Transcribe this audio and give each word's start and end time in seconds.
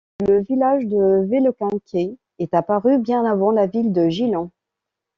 Le 0.27 0.41
village 0.41 0.87
de 0.87 1.27
Velekincë 1.29 2.17
est 2.39 2.53
apparu 2.55 2.97
bien 2.97 3.23
avant 3.23 3.51
la 3.51 3.67
ville 3.67 3.93
de 3.93 4.09
Gjilan. 4.09 4.49